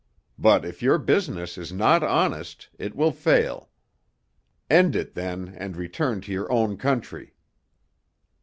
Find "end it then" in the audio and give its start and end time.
4.67-5.49